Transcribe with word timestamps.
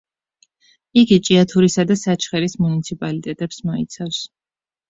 იგი 1.01 1.19
ჭიათურისა 1.27 1.85
და 1.91 1.97
საჩხერის 2.05 2.57
მუნიციპალიტეტებს 2.65 3.63
მოიცავს. 3.69 4.25